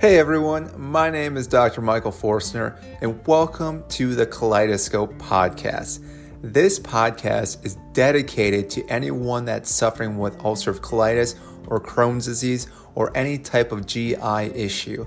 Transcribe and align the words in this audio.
Hey 0.00 0.18
everyone, 0.18 0.72
my 0.78 1.10
name 1.10 1.36
is 1.36 1.46
Dr. 1.46 1.82
Michael 1.82 2.10
Forstner, 2.10 2.80
and 3.02 3.20
welcome 3.26 3.84
to 3.88 4.14
the 4.14 4.24
Kaleidoscope 4.24 5.12
Podcast. 5.18 6.02
This 6.40 6.78
podcast 6.78 7.62
is 7.66 7.76
dedicated 7.92 8.70
to 8.70 8.86
anyone 8.86 9.44
that's 9.44 9.70
suffering 9.70 10.16
with 10.16 10.38
ulcerative 10.38 10.80
colitis 10.80 11.34
or 11.66 11.82
Crohn's 11.82 12.24
disease 12.24 12.68
or 12.94 13.14
any 13.14 13.36
type 13.36 13.72
of 13.72 13.84
GI 13.84 14.16
issue. 14.54 15.06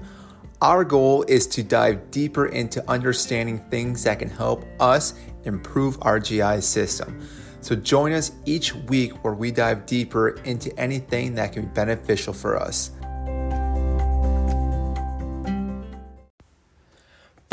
Our 0.62 0.84
goal 0.84 1.24
is 1.24 1.48
to 1.48 1.64
dive 1.64 2.12
deeper 2.12 2.46
into 2.46 2.88
understanding 2.88 3.66
things 3.72 4.04
that 4.04 4.20
can 4.20 4.30
help 4.30 4.64
us 4.80 5.16
improve 5.46 5.98
our 6.04 6.20
GI 6.20 6.62
system. 6.62 7.28
So 7.62 7.76
join 7.76 8.12
us 8.12 8.32
each 8.46 8.76
week 8.76 9.24
where 9.24 9.34
we 9.34 9.50
dive 9.50 9.88
deeper 9.88 10.38
into 10.44 10.72
anything 10.80 11.34
that 11.34 11.52
can 11.52 11.64
be 11.64 11.70
beneficial 11.70 12.32
for 12.32 12.60
us. 12.60 12.92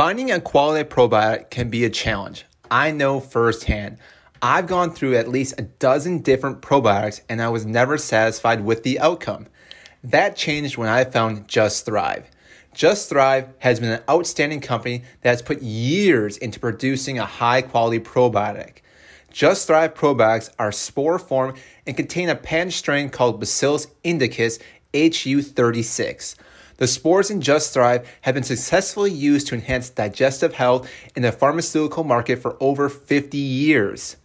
Finding 0.00 0.30
a 0.30 0.40
quality 0.40 0.88
probiotic 0.88 1.50
can 1.50 1.68
be 1.68 1.84
a 1.84 1.90
challenge. 1.90 2.46
I 2.70 2.90
know 2.90 3.20
firsthand. 3.20 3.98
I've 4.40 4.66
gone 4.66 4.94
through 4.94 5.14
at 5.14 5.28
least 5.28 5.60
a 5.60 5.64
dozen 5.64 6.22
different 6.22 6.62
probiotics 6.62 7.20
and 7.28 7.42
I 7.42 7.50
was 7.50 7.66
never 7.66 7.98
satisfied 7.98 8.64
with 8.64 8.82
the 8.82 8.98
outcome. 8.98 9.48
That 10.02 10.36
changed 10.36 10.78
when 10.78 10.88
I 10.88 11.04
found 11.04 11.48
Just 11.48 11.84
Thrive. 11.84 12.30
Just 12.72 13.10
Thrive 13.10 13.50
has 13.58 13.78
been 13.78 13.90
an 13.90 14.02
outstanding 14.08 14.62
company 14.62 15.02
that 15.20 15.32
has 15.32 15.42
put 15.42 15.60
years 15.60 16.38
into 16.38 16.58
producing 16.58 17.18
a 17.18 17.26
high 17.26 17.60
quality 17.60 18.00
probiotic. 18.00 18.78
Just 19.30 19.66
Thrive 19.66 19.92
probiotics 19.92 20.48
are 20.58 20.72
spore 20.72 21.18
form 21.18 21.56
and 21.86 21.94
contain 21.94 22.30
a 22.30 22.34
patent 22.34 22.72
strain 22.72 23.10
called 23.10 23.38
Bacillus 23.38 23.86
indicus 24.02 24.60
HU36. 24.94 26.36
The 26.80 26.86
spores 26.86 27.30
in 27.30 27.42
Just 27.42 27.74
Thrive 27.74 28.08
have 28.22 28.34
been 28.34 28.42
successfully 28.42 29.12
used 29.12 29.48
to 29.48 29.54
enhance 29.54 29.90
digestive 29.90 30.54
health 30.54 30.90
in 31.14 31.20
the 31.20 31.30
pharmaceutical 31.30 32.04
market 32.04 32.38
for 32.38 32.56
over 32.58 32.88
50 32.88 33.36
years. 33.36 34.16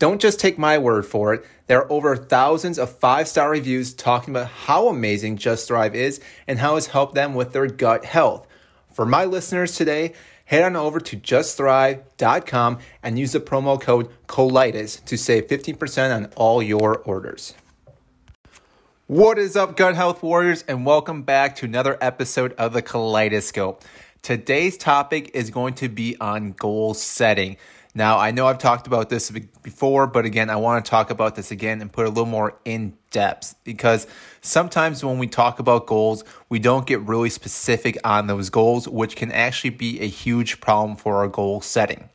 Don't 0.00 0.20
just 0.20 0.40
take 0.40 0.58
my 0.58 0.78
word 0.78 1.06
for 1.06 1.32
it. 1.32 1.44
There 1.68 1.78
are 1.78 1.92
over 1.92 2.16
thousands 2.16 2.80
of 2.80 2.98
five 2.98 3.28
star 3.28 3.50
reviews 3.50 3.94
talking 3.94 4.34
about 4.34 4.48
how 4.48 4.88
amazing 4.88 5.36
Just 5.36 5.68
Thrive 5.68 5.94
is 5.94 6.20
and 6.48 6.58
how 6.58 6.74
it's 6.74 6.88
helped 6.88 7.14
them 7.14 7.34
with 7.34 7.52
their 7.52 7.68
gut 7.68 8.04
health. 8.04 8.48
For 8.92 9.06
my 9.06 9.24
listeners 9.24 9.76
today, 9.76 10.12
head 10.46 10.64
on 10.64 10.74
over 10.74 10.98
to 10.98 11.16
justthrive.com 11.16 12.78
and 13.04 13.16
use 13.16 13.30
the 13.30 13.38
promo 13.38 13.80
code 13.80 14.10
COLITIS 14.26 15.02
to 15.04 15.16
save 15.16 15.46
15% 15.46 16.16
on 16.16 16.32
all 16.34 16.60
your 16.60 16.98
orders. 16.98 17.54
What 19.08 19.38
is 19.38 19.54
up, 19.54 19.76
gut 19.76 19.94
health 19.94 20.20
warriors, 20.20 20.64
and 20.66 20.84
welcome 20.84 21.22
back 21.22 21.54
to 21.56 21.66
another 21.66 21.96
episode 22.00 22.52
of 22.54 22.72
the 22.72 22.82
Kaleidoscope. 22.82 23.84
Today's 24.20 24.76
topic 24.76 25.30
is 25.32 25.50
going 25.50 25.74
to 25.74 25.88
be 25.88 26.16
on 26.20 26.50
goal 26.50 26.92
setting. 26.92 27.56
Now, 27.94 28.18
I 28.18 28.32
know 28.32 28.48
I've 28.48 28.58
talked 28.58 28.88
about 28.88 29.08
this 29.08 29.30
before, 29.30 30.08
but 30.08 30.24
again, 30.24 30.50
I 30.50 30.56
want 30.56 30.84
to 30.84 30.90
talk 30.90 31.10
about 31.10 31.36
this 31.36 31.52
again 31.52 31.80
and 31.80 31.92
put 31.92 32.06
a 32.06 32.08
little 32.08 32.26
more 32.26 32.58
in 32.64 32.94
depth 33.12 33.54
because 33.62 34.08
sometimes 34.40 35.04
when 35.04 35.20
we 35.20 35.28
talk 35.28 35.60
about 35.60 35.86
goals, 35.86 36.24
we 36.48 36.58
don't 36.58 36.84
get 36.84 37.00
really 37.02 37.30
specific 37.30 37.96
on 38.02 38.26
those 38.26 38.50
goals, 38.50 38.88
which 38.88 39.14
can 39.14 39.30
actually 39.30 39.70
be 39.70 40.00
a 40.00 40.08
huge 40.08 40.60
problem 40.60 40.96
for 40.96 41.18
our 41.18 41.28
goal 41.28 41.60
setting. 41.60 42.08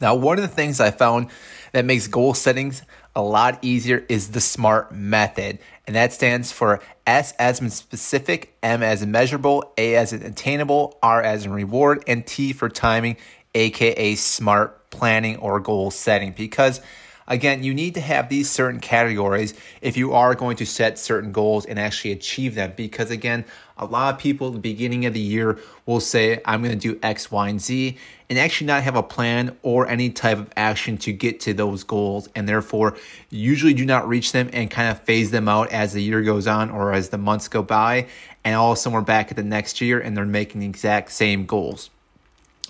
Now, 0.00 0.16
one 0.16 0.36
of 0.36 0.42
the 0.42 0.48
things 0.48 0.80
I 0.80 0.90
found 0.90 1.28
that 1.70 1.84
makes 1.84 2.08
goal 2.08 2.34
settings 2.34 2.82
a 3.14 3.22
lot 3.22 3.58
easier 3.62 4.04
is 4.08 4.30
the 4.30 4.40
SMART 4.40 4.92
method. 4.92 5.58
And 5.86 5.96
that 5.96 6.12
stands 6.12 6.52
for 6.52 6.80
S 7.06 7.32
as 7.38 7.60
in 7.60 7.70
specific, 7.70 8.56
M 8.62 8.82
as 8.82 9.02
in 9.02 9.10
measurable, 9.10 9.72
A 9.76 9.96
as 9.96 10.12
in 10.12 10.22
attainable, 10.22 10.98
R 11.02 11.22
as 11.22 11.44
in 11.44 11.52
reward, 11.52 12.04
and 12.06 12.26
T 12.26 12.52
for 12.52 12.68
timing, 12.68 13.16
aka 13.54 14.14
SMART 14.14 14.90
planning 14.90 15.36
or 15.36 15.60
goal 15.60 15.90
setting. 15.90 16.32
Because 16.32 16.80
Again, 17.26 17.62
you 17.62 17.72
need 17.72 17.94
to 17.94 18.00
have 18.00 18.28
these 18.28 18.50
certain 18.50 18.80
categories 18.80 19.54
if 19.80 19.96
you 19.96 20.12
are 20.12 20.34
going 20.34 20.56
to 20.56 20.66
set 20.66 20.98
certain 20.98 21.32
goals 21.32 21.64
and 21.64 21.78
actually 21.78 22.12
achieve 22.12 22.54
them. 22.54 22.74
Because 22.76 23.10
again, 23.10 23.44
a 23.82 23.84
lot 23.84 24.14
of 24.14 24.20
people 24.20 24.48
at 24.48 24.52
the 24.52 24.58
beginning 24.58 25.06
of 25.06 25.14
the 25.14 25.20
year 25.20 25.58
will 25.86 26.00
say, 26.00 26.40
I'm 26.44 26.62
going 26.62 26.78
to 26.78 26.92
do 26.92 26.98
X, 27.02 27.30
Y, 27.30 27.48
and 27.48 27.60
Z, 27.60 27.96
and 28.30 28.38
actually 28.38 28.68
not 28.68 28.82
have 28.82 28.96
a 28.96 29.02
plan 29.02 29.56
or 29.62 29.88
any 29.88 30.10
type 30.10 30.38
of 30.38 30.50
action 30.56 30.96
to 30.98 31.12
get 31.12 31.40
to 31.40 31.52
those 31.52 31.82
goals. 31.82 32.28
And 32.34 32.48
therefore, 32.48 32.96
usually 33.30 33.74
do 33.74 33.84
not 33.84 34.08
reach 34.08 34.32
them 34.32 34.48
and 34.52 34.70
kind 34.70 34.90
of 34.90 35.00
phase 35.02 35.30
them 35.30 35.48
out 35.48 35.72
as 35.72 35.92
the 35.92 36.02
year 36.02 36.22
goes 36.22 36.46
on 36.46 36.70
or 36.70 36.92
as 36.92 37.08
the 37.08 37.18
months 37.18 37.48
go 37.48 37.62
by. 37.62 38.06
And 38.44 38.54
all 38.54 38.72
of 38.72 38.78
a 38.78 38.80
sudden, 38.80 38.94
we're 38.94 39.02
back 39.02 39.30
at 39.30 39.36
the 39.36 39.42
next 39.42 39.80
year 39.80 40.00
and 40.00 40.16
they're 40.16 40.24
making 40.24 40.60
the 40.60 40.66
exact 40.66 41.12
same 41.12 41.44
goals. 41.44 41.90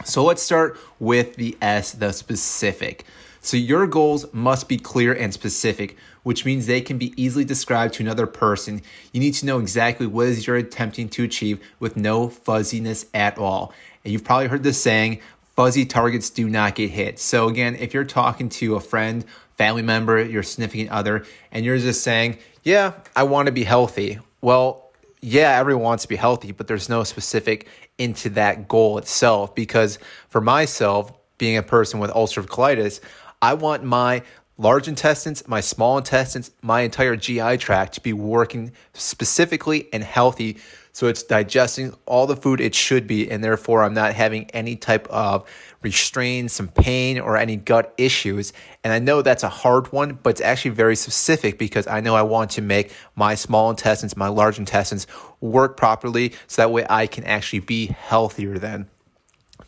So 0.05 0.25
let's 0.25 0.43
start 0.43 0.79
with 0.99 1.37
the 1.37 1.57
S, 1.61 1.93
the 1.93 2.13
specific. 2.13 3.05
So 3.43 3.57
your 3.57 3.89
goals 3.89 4.33
must 4.33 4.69
be 4.69 4.79
clear 4.79 5.13
and 5.13 5.35
specific, 5.35 5.97
which 6.23 6.45
means 6.45 6.67
they 6.67 6.81
can 6.81 6.97
be 6.97 7.13
easily 7.21 7.45
described 7.45 7.95
to 7.95 8.03
another 8.03 8.27
person. 8.27 8.83
You 9.13 9.19
need 9.19 9.35
to 9.35 9.47
know 9.47 9.59
exactly 9.59 10.07
what 10.07 10.29
is 10.29 10.47
you're 10.47 10.57
attempting 10.57 11.09
to 11.11 11.25
achieve 11.25 11.61
with 11.81 11.97
no 11.97 12.29
fuzziness 12.29 13.07
at 13.13 13.37
all. 13.39 13.75
And 14.05 14.13
you've 14.13 14.25
probably 14.25 14.47
heard 14.47 14.63
the 14.63 14.73
saying, 14.73 15.21
fuzzy 15.57 15.85
targets 15.85 16.31
do 16.31 16.49
not 16.49 16.77
get 16.77 16.91
hit. 16.91 17.19
So 17.19 17.49
again, 17.49 17.75
if 17.75 17.93
you're 17.93 18.05
talking 18.05 18.49
to 18.51 18.77
a 18.77 18.81
friend, 18.81 19.25
family 19.57 19.83
member, 19.83 20.23
your 20.23 20.45
significant 20.45 20.91
other, 20.91 21.25
and 21.51 21.65
you're 21.65 21.79
just 21.79 22.03
saying, 22.03 22.39
yeah, 22.63 22.93
I 23.17 23.25
want 23.25 23.47
to 23.47 23.53
be 23.53 23.65
healthy. 23.65 24.21
Well, 24.41 24.93
yeah, 25.21 25.59
everyone 25.59 25.83
wants 25.83 26.05
to 26.05 26.09
be 26.09 26.17
healthy, 26.17 26.53
but 26.53 26.69
there's 26.69 26.89
no 26.89 27.03
specific 27.03 27.67
into 27.99 28.29
that 28.31 28.69
goal 28.69 28.99
itself. 28.99 29.55
Because 29.55 29.99
for 30.29 30.41
myself, 30.41 31.13
being 31.39 31.57
a 31.57 31.63
person 31.63 31.99
with 31.99 32.11
ulcerative 32.13 32.47
colitis, 32.47 33.01
I 33.43 33.55
want 33.55 33.85
my 33.85 34.23
large 34.57 34.89
intestines, 34.89 35.47
my 35.49 35.61
small 35.61 35.99
intestines, 35.99 36.53
my 36.63 36.83
entire 36.83 37.17
GI 37.17 37.59
tract 37.59 37.95
to 37.95 38.01
be 38.01 38.13
working 38.13 38.73
specifically 38.95 39.89
and 39.93 40.03
healthy 40.05 40.59
so 40.95 41.07
it's 41.07 41.23
digesting 41.23 41.95
all 42.05 42.27
the 42.27 42.37
food 42.37 42.61
it 42.61 42.75
should 42.75 43.07
be, 43.07 43.31
and 43.31 43.43
therefore 43.43 43.83
I'm 43.83 43.95
not 43.95 44.13
having 44.13 44.51
any 44.51 44.77
type 44.77 45.09
of 45.09 45.49
restraint, 45.81 46.51
some 46.51 46.69
pain, 46.69 47.19
or 47.19 47.39
any 47.39 47.57
gut 47.57 47.95
issues. 47.97 48.53
And 48.85 48.93
I 48.93 48.99
know 48.99 49.23
that's 49.23 49.43
a 49.43 49.49
hard 49.49 49.91
one, 49.91 50.19
but 50.23 50.31
it's 50.31 50.41
actually 50.43 50.73
very 50.73 50.97
specific 50.97 51.59
because 51.59 51.87
I 51.87 52.01
know 52.01 52.15
I 52.15 52.23
want 52.23 52.51
to 52.53 52.63
make 52.63 52.93
my 53.17 53.35
small 53.35 53.71
intestines, 53.71 54.19
my 54.19 54.29
large 54.29 54.59
intestines 54.59 55.07
work 55.41 55.79
properly 55.79 56.35
so 56.47 56.61
that 56.61 56.71
way 56.71 56.85
I 56.89 57.07
can 57.07 57.25
actually 57.25 57.61
be 57.61 57.87
healthier 57.87 58.59
then. 58.59 58.89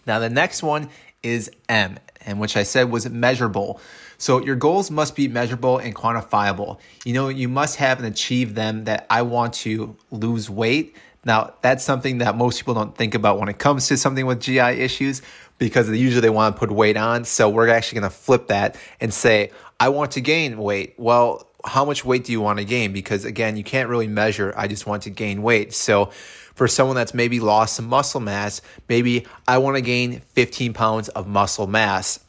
Now, 0.07 0.19
the 0.19 0.31
next 0.31 0.63
one 0.63 0.89
is 1.23 1.51
M, 1.69 1.99
and 2.27 2.39
which 2.39 2.57
I 2.57 2.63
said 2.63 2.91
was 2.91 3.09
measurable. 3.09 3.81
So 4.19 4.41
your 4.43 4.57
goals 4.57 4.91
must 4.91 5.17
be 5.17 5.29
measurable 5.29 5.79
and 5.79 5.95
quantifiable. 5.95 6.79
You 7.05 7.15
know, 7.15 7.29
you 7.29 7.49
must 7.49 7.77
have 7.77 7.99
and 7.99 8.07
achieve 8.07 8.55
them 8.55 8.85
that 8.85 9.07
I 9.11 9.23
want 9.23 9.55
to 9.55 9.97
lose 10.11 10.49
weight. 10.49 10.97
Now, 11.25 11.55
that's 11.63 11.83
something 11.83 12.19
that 12.19 12.37
most 12.37 12.59
people 12.59 12.75
don't 12.75 12.97
think 12.97 13.15
about 13.15 13.39
when 13.39 13.49
it 13.49 13.59
comes 13.59 13.89
to 13.89 13.97
something 13.97 14.27
with 14.27 14.41
GI 14.41 14.59
issues 14.59 15.23
because 15.59 15.89
usually 15.89 16.21
they 16.21 16.31
want 16.31 16.55
to 16.55 16.59
put 16.59 16.71
weight 16.71 16.97
on. 16.97 17.25
So 17.25 17.49
we're 17.49 17.69
actually 17.69 18.01
going 18.01 18.11
to 18.11 18.17
flip 18.17 18.49
that 18.49 18.77
and 19.01 19.13
say, 19.13 19.51
I 19.81 19.89
want 19.89 20.13
to 20.13 20.21
gain 20.21 20.59
weight. 20.59 20.95
Well, 20.99 21.49
how 21.65 21.85
much 21.85 22.05
weight 22.05 22.25
do 22.25 22.33
you 22.33 22.41
want 22.41 22.59
to 22.59 22.65
gain? 22.65 22.93
Because 22.93 23.25
again, 23.25 23.57
you 23.57 23.65
can't 23.65 23.89
really 23.89 24.09
measure. 24.09 24.53
I 24.57 24.69
just 24.69 24.87
want 24.87 25.05
to 25.05 25.11
gain 25.11 25.43
weight. 25.43 25.73
So 25.73 26.11
for 26.55 26.69
someone 26.69 26.97
that's 26.97 27.15
maybe 27.15 27.41
lost 27.41 27.77
some 27.77 27.87
muscle 27.87 28.21
mass, 28.21 28.63
maybe 28.89 29.27
I 29.47 29.59
want 29.59 29.77
to 29.77 29.81
gain 29.81 30.21
15 30.21 30.73
pounds 30.73 31.09
of 31.11 31.27
muscle 31.27 31.67
mass 31.67 32.21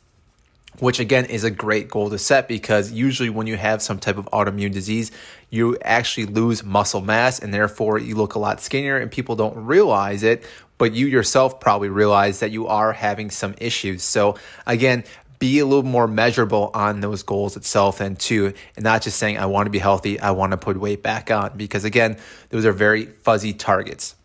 which 0.80 1.00
again 1.00 1.25
is 1.25 1.44
a 1.44 1.52
great 1.52 1.90
goal 1.90 2.09
to 2.09 2.18
set 2.18 2.47
because 2.47 2.91
usually 2.91 3.30
when 3.30 3.47
you 3.47 3.56
have 3.58 3.81
some 3.81 4.00
type 4.00 4.18
of 4.18 4.25
autoimmune 4.31 4.72
disease, 4.72 5.12
you 5.50 5.78
actually 5.81 6.25
lose 6.25 6.64
muscle 6.64 7.02
mass 7.02 7.40
and 7.40 7.53
therefore 7.53 7.97
you 7.97 8.16
look 8.16 8.35
a 8.35 8.40
lot 8.40 8.61
skinnier 8.61 8.97
and 8.97 9.11
people 9.11 9.35
don't 9.35 9.55
realize 9.66 10.23
it, 10.23 10.44
but 10.78 10.94
you 10.94 11.08
yourself 11.08 11.59
probably 11.59 11.90
realize 11.90 12.40
that 12.40 12.52
you 12.52 12.67
are 12.67 12.91
having 12.91 13.29
some 13.29 13.55
issues. 13.59 14.03
So 14.03 14.38
again, 14.66 15.03
be 15.40 15.59
a 15.59 15.66
little 15.66 15.84
more 15.84 16.08
measurable 16.08 16.72
on 16.73 17.02
those 17.02 17.23
goals 17.23 17.58
itself 17.58 17.99
and 17.99 18.17
too 18.17 18.53
and 18.78 18.84
not 18.84 19.02
just 19.02 19.20
saying 19.20 19.38
i 19.38 19.46
want 19.46 19.66
to 19.66 19.70
be 19.70 19.79
healthy 19.79 20.17
i 20.22 20.32
want 20.32 20.52
to 20.52 20.58
put 20.58 20.79
weight 20.79 21.03
back 21.03 21.29
on 21.29 21.52
because 21.58 21.84
again 21.84 22.17
those 22.49 22.66
are 22.66 22.72
very 22.72 23.05
fuzzy 23.05 23.52
targets 23.53 24.16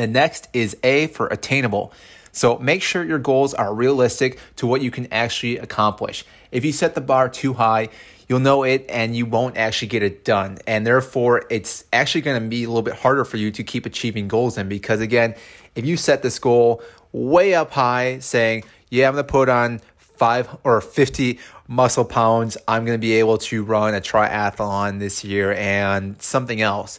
the 0.00 0.06
next 0.06 0.48
is 0.52 0.76
a 0.82 1.08
for 1.08 1.26
attainable. 1.28 1.92
So 2.32 2.58
make 2.58 2.82
sure 2.82 3.04
your 3.04 3.18
goals 3.18 3.54
are 3.54 3.74
realistic 3.74 4.38
to 4.56 4.66
what 4.66 4.82
you 4.82 4.90
can 4.90 5.12
actually 5.12 5.58
accomplish. 5.58 6.24
If 6.52 6.64
you 6.64 6.72
set 6.72 6.94
the 6.94 7.00
bar 7.00 7.28
too 7.28 7.54
high 7.54 7.88
you'll 8.28 8.38
know 8.38 8.62
it 8.62 8.86
and 8.88 9.16
you 9.16 9.26
won't 9.26 9.56
actually 9.56 9.88
get 9.88 10.04
it 10.04 10.24
done. 10.24 10.56
And 10.64 10.86
therefore 10.86 11.46
it's 11.50 11.84
actually 11.92 12.20
going 12.20 12.40
to 12.40 12.48
be 12.48 12.62
a 12.62 12.68
little 12.68 12.80
bit 12.80 12.94
harder 12.94 13.24
for 13.24 13.36
you 13.38 13.50
to 13.50 13.64
keep 13.64 13.86
achieving 13.86 14.28
goals 14.28 14.54
then 14.54 14.68
because 14.68 15.00
again 15.00 15.34
if 15.74 15.84
you 15.84 15.96
set 15.96 16.22
this 16.22 16.38
goal 16.38 16.80
way 17.10 17.54
up 17.54 17.72
high 17.72 18.20
saying 18.20 18.62
yeah 18.88 19.08
i'm 19.08 19.14
going 19.14 19.26
to 19.26 19.30
put 19.30 19.48
on 19.48 19.80
five 19.96 20.54
or 20.64 20.80
50 20.80 21.38
muscle 21.66 22.04
pounds, 22.04 22.58
I'm 22.68 22.84
going 22.84 22.98
to 22.98 23.00
be 23.00 23.14
able 23.14 23.38
to 23.38 23.64
run 23.64 23.94
a 23.94 24.02
triathlon 24.02 24.98
this 24.98 25.24
year 25.24 25.54
and 25.54 26.20
something 26.20 26.60
else. 26.60 26.98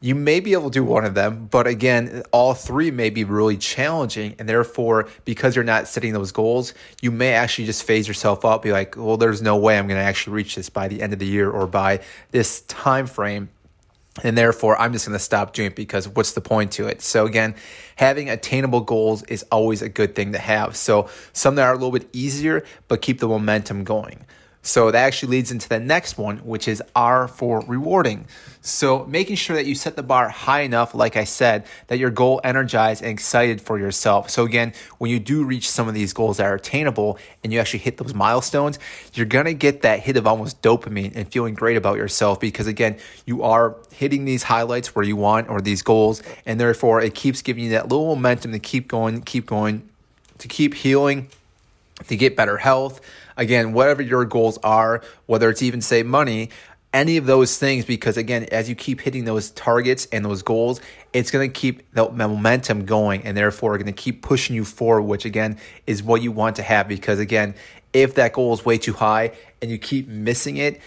You 0.00 0.14
may 0.14 0.40
be 0.40 0.52
able 0.52 0.70
to 0.70 0.78
do 0.78 0.84
one 0.84 1.04
of 1.04 1.14
them, 1.14 1.48
but 1.50 1.66
again, 1.66 2.22
all 2.30 2.52
three 2.52 2.90
may 2.90 3.08
be 3.08 3.24
really 3.24 3.56
challenging. 3.56 4.34
And 4.38 4.48
therefore, 4.48 5.08
because 5.24 5.56
you're 5.56 5.64
not 5.64 5.88
setting 5.88 6.12
those 6.12 6.32
goals, 6.32 6.74
you 7.00 7.10
may 7.10 7.32
actually 7.32 7.64
just 7.64 7.82
phase 7.82 8.06
yourself 8.06 8.44
up, 8.44 8.62
be 8.62 8.72
like, 8.72 8.96
well, 8.96 9.16
there's 9.16 9.40
no 9.40 9.56
way 9.56 9.78
I'm 9.78 9.86
going 9.88 9.98
to 9.98 10.04
actually 10.04 10.34
reach 10.34 10.54
this 10.54 10.68
by 10.68 10.88
the 10.88 11.00
end 11.00 11.12
of 11.12 11.18
the 11.18 11.26
year 11.26 11.50
or 11.50 11.66
by 11.66 12.00
this 12.30 12.60
time 12.62 13.06
frame 13.06 13.48
and 14.22 14.36
therefore 14.36 14.80
i'm 14.80 14.92
just 14.92 15.06
going 15.06 15.12
to 15.12 15.22
stop 15.22 15.52
doing 15.52 15.68
it 15.68 15.76
because 15.76 16.08
what's 16.08 16.32
the 16.32 16.40
point 16.40 16.72
to 16.72 16.86
it 16.86 17.02
so 17.02 17.26
again 17.26 17.54
having 17.96 18.30
attainable 18.30 18.80
goals 18.80 19.22
is 19.24 19.42
always 19.50 19.82
a 19.82 19.88
good 19.88 20.14
thing 20.14 20.32
to 20.32 20.38
have 20.38 20.76
so 20.76 21.08
some 21.32 21.54
that 21.54 21.64
are 21.64 21.72
a 21.72 21.74
little 21.74 21.90
bit 21.90 22.08
easier 22.12 22.64
but 22.88 23.02
keep 23.02 23.20
the 23.20 23.28
momentum 23.28 23.84
going 23.84 24.24
so 24.66 24.90
that 24.90 25.06
actually 25.06 25.30
leads 25.30 25.52
into 25.52 25.68
the 25.68 25.78
next 25.78 26.18
one, 26.18 26.38
which 26.38 26.66
is 26.66 26.82
R 26.96 27.28
for 27.28 27.60
rewarding. 27.68 28.26
So 28.62 29.04
making 29.04 29.36
sure 29.36 29.54
that 29.54 29.64
you 29.64 29.76
set 29.76 29.94
the 29.94 30.02
bar 30.02 30.28
high 30.28 30.62
enough, 30.62 30.92
like 30.92 31.16
I 31.16 31.22
said, 31.22 31.66
that 31.86 31.98
you're 31.98 32.10
goal 32.10 32.40
energized 32.42 33.00
and 33.00 33.12
excited 33.12 33.60
for 33.60 33.78
yourself. 33.78 34.28
So 34.28 34.42
again, 34.42 34.72
when 34.98 35.08
you 35.12 35.20
do 35.20 35.44
reach 35.44 35.70
some 35.70 35.86
of 35.86 35.94
these 35.94 36.12
goals 36.12 36.38
that 36.38 36.46
are 36.46 36.56
attainable 36.56 37.16
and 37.44 37.52
you 37.52 37.60
actually 37.60 37.78
hit 37.78 37.96
those 37.96 38.12
milestones, 38.12 38.80
you're 39.14 39.24
gonna 39.24 39.54
get 39.54 39.82
that 39.82 40.00
hit 40.00 40.16
of 40.16 40.26
almost 40.26 40.62
dopamine 40.62 41.14
and 41.14 41.30
feeling 41.30 41.54
great 41.54 41.76
about 41.76 41.96
yourself 41.96 42.40
because 42.40 42.66
again, 42.66 42.98
you 43.24 43.44
are 43.44 43.76
hitting 43.92 44.24
these 44.24 44.42
highlights 44.42 44.96
where 44.96 45.04
you 45.04 45.14
want 45.14 45.48
or 45.48 45.60
these 45.60 45.82
goals, 45.82 46.24
and 46.44 46.58
therefore 46.58 47.00
it 47.00 47.14
keeps 47.14 47.40
giving 47.40 47.62
you 47.62 47.70
that 47.70 47.88
little 47.88 48.16
momentum 48.16 48.50
to 48.50 48.58
keep 48.58 48.88
going, 48.88 49.22
keep 49.22 49.46
going, 49.46 49.88
to 50.38 50.48
keep 50.48 50.74
healing, 50.74 51.28
to 52.08 52.16
get 52.16 52.34
better 52.34 52.56
health 52.56 53.00
Again, 53.36 53.72
whatever 53.72 54.02
your 54.02 54.24
goals 54.24 54.58
are, 54.58 55.02
whether 55.26 55.50
it's 55.50 55.62
even 55.62 55.80
save 55.80 56.06
money, 56.06 56.50
any 56.92 57.18
of 57.18 57.26
those 57.26 57.58
things, 57.58 57.84
because 57.84 58.16
again, 58.16 58.44
as 58.50 58.68
you 58.68 58.74
keep 58.74 59.02
hitting 59.02 59.26
those 59.26 59.50
targets 59.50 60.06
and 60.12 60.24
those 60.24 60.42
goals, 60.42 60.80
it's 61.12 61.30
going 61.30 61.50
to 61.50 61.52
keep 61.52 61.92
the 61.92 62.10
momentum 62.10 62.86
going 62.86 63.22
and 63.24 63.36
therefore 63.36 63.76
going 63.76 63.86
to 63.86 63.92
keep 63.92 64.22
pushing 64.22 64.56
you 64.56 64.64
forward, 64.64 65.02
which 65.02 65.26
again 65.26 65.58
is 65.86 66.02
what 66.02 66.22
you 66.22 66.32
want 66.32 66.56
to 66.56 66.62
have. 66.62 66.88
Because 66.88 67.18
again, 67.18 67.54
if 67.92 68.14
that 68.14 68.32
goal 68.32 68.54
is 68.54 68.64
way 68.64 68.78
too 68.78 68.94
high 68.94 69.32
and 69.60 69.70
you 69.70 69.78
keep 69.78 70.08
missing 70.08 70.56
it, 70.56 70.80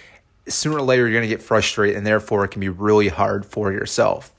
sooner 0.48 0.78
or 0.78 0.82
later 0.82 1.04
you're 1.04 1.12
going 1.12 1.30
to 1.30 1.36
get 1.36 1.44
frustrated 1.44 1.96
and 1.96 2.08
therefore 2.08 2.44
it 2.44 2.50
can 2.50 2.60
be 2.60 2.70
really 2.70 3.10
hard 3.10 3.46
for 3.46 3.72
yourself. 3.72 4.32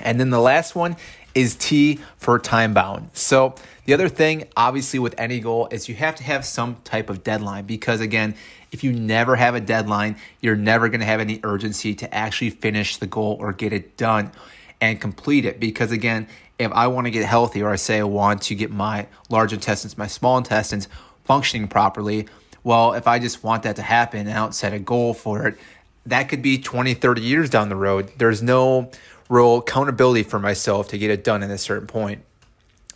And 0.00 0.18
then 0.18 0.30
the 0.30 0.40
last 0.40 0.74
one 0.74 0.96
is 1.36 1.54
T 1.54 2.00
for 2.16 2.38
time 2.38 2.72
bound. 2.72 3.10
So 3.12 3.54
the 3.84 3.92
other 3.92 4.08
thing, 4.08 4.48
obviously, 4.56 4.98
with 4.98 5.14
any 5.18 5.38
goal 5.38 5.68
is 5.70 5.86
you 5.86 5.94
have 5.94 6.16
to 6.16 6.24
have 6.24 6.46
some 6.46 6.76
type 6.82 7.10
of 7.10 7.22
deadline 7.22 7.66
because, 7.66 8.00
again, 8.00 8.34
if 8.72 8.82
you 8.82 8.92
never 8.92 9.36
have 9.36 9.54
a 9.54 9.60
deadline, 9.60 10.16
you're 10.40 10.56
never 10.56 10.88
going 10.88 11.00
to 11.00 11.06
have 11.06 11.20
any 11.20 11.38
urgency 11.44 11.94
to 11.96 12.12
actually 12.12 12.50
finish 12.50 12.96
the 12.96 13.06
goal 13.06 13.36
or 13.38 13.52
get 13.52 13.74
it 13.74 13.98
done 13.98 14.32
and 14.80 14.98
complete 14.98 15.44
it. 15.44 15.60
Because, 15.60 15.92
again, 15.92 16.26
if 16.58 16.72
I 16.72 16.86
want 16.86 17.06
to 17.06 17.10
get 17.10 17.26
healthy 17.26 17.62
or 17.62 17.68
I 17.68 17.76
say 17.76 17.98
I 18.00 18.04
want 18.04 18.42
to 18.42 18.54
get 18.54 18.70
my 18.70 19.06
large 19.28 19.52
intestines, 19.52 19.98
my 19.98 20.06
small 20.06 20.38
intestines 20.38 20.88
functioning 21.24 21.68
properly, 21.68 22.28
well, 22.64 22.94
if 22.94 23.06
I 23.06 23.18
just 23.18 23.44
want 23.44 23.64
that 23.64 23.76
to 23.76 23.82
happen 23.82 24.20
and 24.20 24.30
I 24.30 24.36
don't 24.36 24.54
set 24.54 24.72
a 24.72 24.78
goal 24.78 25.12
for 25.12 25.46
it, 25.46 25.58
that 26.06 26.30
could 26.30 26.40
be 26.40 26.56
20, 26.58 26.94
30 26.94 27.20
years 27.20 27.50
down 27.50 27.68
the 27.68 27.76
road. 27.76 28.10
There's 28.16 28.42
no 28.42 28.90
real 29.28 29.56
accountability 29.58 30.22
for 30.22 30.38
myself 30.38 30.88
to 30.88 30.98
get 30.98 31.10
it 31.10 31.24
done 31.24 31.42
at 31.42 31.50
a 31.50 31.58
certain 31.58 31.86
point. 31.86 32.22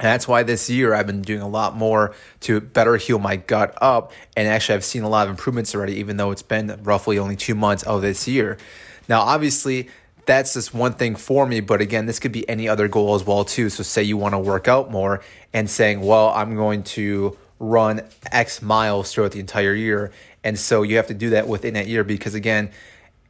And 0.00 0.06
that's 0.06 0.26
why 0.26 0.42
this 0.44 0.70
year 0.70 0.94
I've 0.94 1.06
been 1.06 1.20
doing 1.20 1.42
a 1.42 1.48
lot 1.48 1.76
more 1.76 2.14
to 2.40 2.60
better 2.60 2.96
heal 2.96 3.18
my 3.18 3.36
gut 3.36 3.76
up. 3.82 4.12
And 4.34 4.48
actually, 4.48 4.76
I've 4.76 4.84
seen 4.84 5.02
a 5.02 5.10
lot 5.10 5.26
of 5.26 5.30
improvements 5.30 5.74
already, 5.74 5.96
even 5.96 6.16
though 6.16 6.30
it's 6.30 6.42
been 6.42 6.80
roughly 6.82 7.18
only 7.18 7.36
two 7.36 7.54
months 7.54 7.82
of 7.82 8.00
this 8.00 8.26
year. 8.26 8.56
Now, 9.08 9.20
obviously, 9.20 9.90
that's 10.24 10.54
just 10.54 10.72
one 10.72 10.94
thing 10.94 11.16
for 11.16 11.46
me. 11.46 11.60
But 11.60 11.82
again, 11.82 12.06
this 12.06 12.18
could 12.18 12.32
be 12.32 12.48
any 12.48 12.66
other 12.66 12.88
goal 12.88 13.14
as 13.14 13.24
well, 13.24 13.44
too. 13.44 13.68
So, 13.68 13.82
say 13.82 14.02
you 14.02 14.16
want 14.16 14.32
to 14.32 14.38
work 14.38 14.68
out 14.68 14.90
more 14.90 15.20
and 15.52 15.68
saying, 15.68 16.00
well, 16.00 16.30
I'm 16.30 16.56
going 16.56 16.82
to 16.84 17.36
run 17.58 18.00
X 18.32 18.62
miles 18.62 19.12
throughout 19.12 19.32
the 19.32 19.40
entire 19.40 19.74
year. 19.74 20.12
And 20.42 20.58
so 20.58 20.82
you 20.82 20.96
have 20.96 21.08
to 21.08 21.14
do 21.14 21.30
that 21.30 21.46
within 21.46 21.74
that 21.74 21.88
year 21.88 22.04
because, 22.04 22.34
again, 22.34 22.70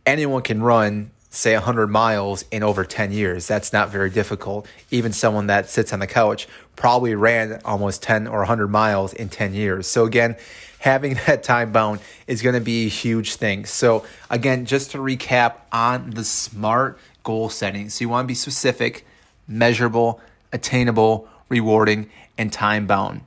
anyone 0.07 0.43
can 0.43 0.63
run 0.63 1.11
say 1.31 1.55
100 1.55 1.87
miles 1.87 2.45
in 2.51 2.63
over 2.63 2.85
10 2.85 3.13
years. 3.13 3.47
That's 3.47 3.73
not 3.73 3.91
very 3.91 4.11
difficult. 4.11 4.67
Even 4.91 5.13
someone 5.13 5.47
that 5.47 5.71
sits 5.71 5.93
on 5.93 6.01
the 6.01 6.07
couch 6.07 6.49
probably 6.75 7.15
ran 7.15 7.61
almost 7.65 8.03
10 8.03 8.27
or 8.27 8.39
100 8.41 8.67
miles 8.67 9.13
in 9.13 9.29
10 9.29 9.55
years. 9.55 9.87
So, 9.87 10.05
again, 10.05 10.37
having 10.81 11.15
that 11.27 11.45
time 11.45 11.71
bound 11.71 12.01
is 12.27 12.43
going 12.43 12.55
to 12.55 12.61
be 12.61 12.87
a 12.87 12.89
huge 12.89 13.37
thing. 13.37 13.65
So, 13.65 14.05
again, 14.29 14.67
just 14.67 14.91
to 14.91 14.99
recap 14.99 15.55
on 15.73 16.11
the 16.11 16.25
smart 16.25 16.99
goal 17.23 17.49
setting. 17.49 17.91
So, 17.91 18.03
you 18.03 18.09
want 18.09 18.25
to 18.25 18.29
be 18.29 18.35
specific, 18.35 19.07
measurable, 19.47 20.21
attainable, 20.53 21.29
rewarding, 21.49 22.11
and 22.37 22.53
time 22.53 22.89
bound. 22.89 23.21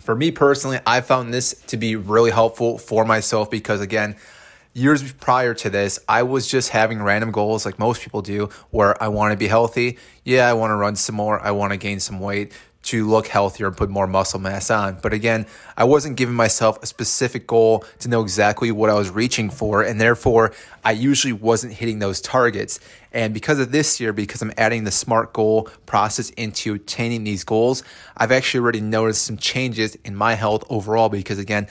For 0.00 0.14
me 0.14 0.30
personally, 0.30 0.78
I 0.86 1.00
found 1.00 1.34
this 1.34 1.60
to 1.66 1.76
be 1.76 1.96
really 1.96 2.30
helpful 2.30 2.78
for 2.78 3.04
myself 3.04 3.50
because, 3.50 3.80
again, 3.80 4.14
years 4.76 5.12
prior 5.14 5.54
to 5.54 5.70
this, 5.70 5.98
I 6.08 6.22
was 6.22 6.46
just 6.46 6.68
having 6.68 7.02
random 7.02 7.30
goals 7.30 7.64
like 7.64 7.78
most 7.78 8.02
people 8.02 8.20
do, 8.20 8.50
where 8.70 9.02
I 9.02 9.08
want 9.08 9.32
to 9.32 9.36
be 9.36 9.48
healthy. 9.48 9.98
Yeah, 10.24 10.48
I 10.48 10.52
want 10.52 10.70
to 10.70 10.76
run 10.76 10.96
some 10.96 11.16
more. 11.16 11.40
I 11.40 11.52
want 11.52 11.72
to 11.72 11.78
gain 11.78 11.98
some 11.98 12.20
weight 12.20 12.52
to 12.86 13.04
look 13.08 13.26
healthier 13.26 13.66
and 13.66 13.76
put 13.76 13.90
more 13.90 14.06
muscle 14.06 14.38
mass 14.38 14.70
on. 14.70 14.98
But 15.02 15.12
again, 15.12 15.46
I 15.76 15.82
wasn't 15.84 16.16
giving 16.16 16.36
myself 16.36 16.80
a 16.82 16.86
specific 16.86 17.46
goal 17.46 17.84
to 17.98 18.08
know 18.08 18.22
exactly 18.22 18.70
what 18.70 18.90
I 18.90 18.94
was 18.94 19.10
reaching 19.10 19.50
for. 19.50 19.82
And 19.82 20.00
therefore, 20.00 20.52
I 20.84 20.92
usually 20.92 21.32
wasn't 21.32 21.72
hitting 21.72 21.98
those 21.98 22.20
targets. 22.20 22.78
And 23.12 23.34
because 23.34 23.58
of 23.58 23.72
this 23.72 23.98
year, 23.98 24.12
because 24.12 24.40
I'm 24.40 24.52
adding 24.56 24.84
the 24.84 24.92
SMART 24.92 25.32
goal 25.32 25.68
process 25.86 26.30
into 26.30 26.74
attaining 26.74 27.24
these 27.24 27.42
goals, 27.42 27.82
I've 28.16 28.30
actually 28.30 28.60
already 28.60 28.82
noticed 28.82 29.24
some 29.24 29.36
changes 29.36 29.96
in 30.04 30.14
my 30.14 30.34
health 30.34 30.62
overall 30.70 31.08
because 31.08 31.40
again, 31.40 31.66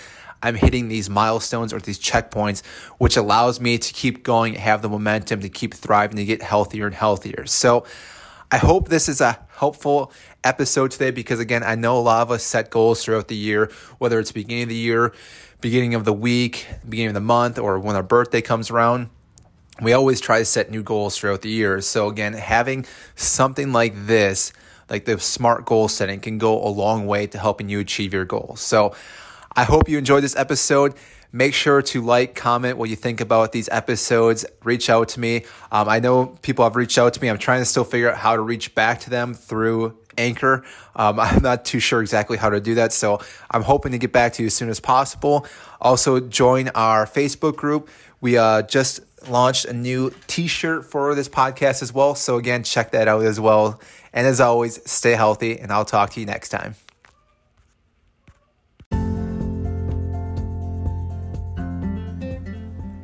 I'm 0.45 0.55
hitting 0.55 0.87
these 0.87 1.09
milestones 1.09 1.73
or 1.73 1.79
these 1.79 1.99
checkpoints, 1.99 2.65
which 2.97 3.17
allows 3.17 3.59
me 3.59 3.77
to 3.77 3.93
keep 3.93 4.23
going, 4.23 4.53
have 4.53 4.81
the 4.81 4.89
momentum 4.89 5.41
to 5.41 5.49
keep 5.49 5.73
thriving, 5.73 6.17
to 6.17 6.25
get 6.25 6.41
healthier 6.41 6.85
and 6.85 6.95
healthier. 6.95 7.45
So 7.45 7.85
I 8.51 8.57
hope 8.57 8.89
this 8.89 9.09
is 9.09 9.21
a 9.21 9.39
helpful 9.57 10.11
episode 10.43 10.91
today 10.91 11.11
because, 11.11 11.39
again, 11.39 11.63
I 11.63 11.75
know 11.75 11.97
a 11.97 11.99
lot 11.99 12.21
of 12.21 12.31
us 12.31 12.43
set 12.43 12.69
goals 12.69 13.03
throughout 13.03 13.27
the 13.27 13.35
year, 13.35 13.71
whether 13.97 14.19
it's 14.19 14.31
beginning 14.31 14.63
of 14.63 14.69
the 14.69 14.75
year, 14.75 15.13
beginning 15.61 15.95
of 15.95 16.05
the 16.05 16.13
week, 16.13 16.67
beginning 16.87 17.09
of 17.09 17.15
the 17.15 17.21
month, 17.21 17.57
or 17.57 17.79
when 17.79 17.95
our 17.95 18.03
birthday 18.03 18.41
comes 18.41 18.69
around 18.69 19.09
we 19.81 19.93
always 19.93 20.21
try 20.21 20.39
to 20.39 20.45
set 20.45 20.71
new 20.71 20.83
goals 20.83 21.17
throughout 21.17 21.41
the 21.41 21.49
year. 21.49 21.81
So 21.81 22.07
again, 22.07 22.33
having 22.33 22.85
something 23.15 23.73
like 23.73 24.05
this, 24.05 24.53
like 24.89 25.05
the 25.05 25.19
smart 25.19 25.65
goal 25.65 25.87
setting 25.87 26.19
can 26.19 26.37
go 26.37 26.63
a 26.63 26.69
long 26.69 27.05
way 27.07 27.27
to 27.27 27.37
helping 27.37 27.69
you 27.69 27.79
achieve 27.79 28.13
your 28.13 28.25
goals. 28.25 28.61
So 28.61 28.95
I 29.55 29.63
hope 29.63 29.87
you 29.87 29.97
enjoyed 29.97 30.23
this 30.23 30.35
episode. 30.35 30.95
Make 31.31 31.53
sure 31.53 31.81
to 31.81 32.01
like, 32.01 32.35
comment 32.35 32.77
what 32.77 32.89
you 32.89 32.95
think 32.95 33.21
about 33.21 33.51
these 33.51 33.69
episodes. 33.69 34.45
Reach 34.63 34.89
out 34.89 35.09
to 35.09 35.19
me. 35.19 35.45
Um, 35.71 35.87
I 35.87 35.99
know 35.99 36.27
people 36.41 36.65
have 36.65 36.75
reached 36.75 36.97
out 36.97 37.13
to 37.13 37.21
me. 37.21 37.29
I'm 37.29 37.37
trying 37.37 37.61
to 37.61 37.65
still 37.65 37.83
figure 37.85 38.11
out 38.11 38.17
how 38.17 38.35
to 38.35 38.41
reach 38.41 38.75
back 38.75 38.99
to 39.01 39.09
them 39.09 39.33
through 39.33 39.97
Anchor. 40.17 40.63
Um, 40.95 41.19
I'm 41.21 41.41
not 41.41 41.63
too 41.63 41.79
sure 41.79 42.01
exactly 42.01 42.37
how 42.37 42.49
to 42.49 42.59
do 42.59 42.75
that. 42.75 42.91
So 42.91 43.21
I'm 43.49 43.63
hoping 43.63 43.93
to 43.93 43.97
get 43.97 44.11
back 44.11 44.33
to 44.33 44.43
you 44.43 44.47
as 44.47 44.53
soon 44.53 44.69
as 44.69 44.79
possible. 44.79 45.45
Also, 45.79 46.19
join 46.19 46.69
our 46.69 47.05
Facebook 47.05 47.55
group. 47.55 47.89
We 48.19 48.37
uh, 48.37 48.63
just 48.63 48.99
launched 49.29 49.65
a 49.65 49.73
new 49.73 50.13
t 50.27 50.47
shirt 50.47 50.85
for 50.85 51.15
this 51.15 51.29
podcast 51.29 51.81
as 51.81 51.93
well. 51.93 52.15
So, 52.15 52.37
again, 52.37 52.63
check 52.63 52.91
that 52.91 53.07
out 53.07 53.23
as 53.23 53.39
well. 53.39 53.79
And 54.13 54.25
as 54.27 54.39
always, 54.39 54.89
stay 54.89 55.11
healthy, 55.11 55.59
and 55.59 55.71
I'll 55.71 55.85
talk 55.85 56.11
to 56.11 56.19
you 56.19 56.25
next 56.25 56.49
time. 56.49 56.75